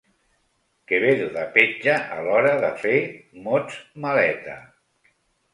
[0.91, 2.97] Quevedo de petja a l'hora de fer
[3.45, 3.77] mots
[4.07, 4.57] maleta.